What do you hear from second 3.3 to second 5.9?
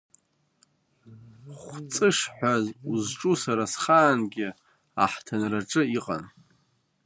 сара схаангьы аҳҭынраҿы